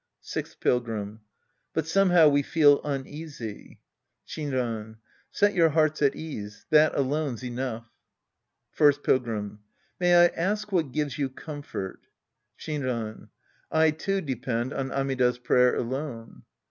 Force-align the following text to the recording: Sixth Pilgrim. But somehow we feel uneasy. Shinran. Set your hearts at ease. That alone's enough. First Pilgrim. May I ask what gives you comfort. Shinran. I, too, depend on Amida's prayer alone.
Sixth 0.19 0.59
Pilgrim. 0.59 1.19
But 1.73 1.85
somehow 1.85 2.27
we 2.27 2.41
feel 2.41 2.81
uneasy. 2.83 3.79
Shinran. 4.27 4.95
Set 5.29 5.53
your 5.53 5.69
hearts 5.69 6.01
at 6.01 6.15
ease. 6.15 6.65
That 6.71 6.95
alone's 6.95 7.43
enough. 7.43 7.87
First 8.71 9.03
Pilgrim. 9.03 9.59
May 9.99 10.15
I 10.15 10.29
ask 10.29 10.71
what 10.71 10.91
gives 10.91 11.19
you 11.19 11.29
comfort. 11.29 12.07
Shinran. 12.57 13.29
I, 13.71 13.91
too, 13.91 14.21
depend 14.21 14.73
on 14.73 14.91
Amida's 14.91 15.37
prayer 15.37 15.75
alone. 15.75 16.45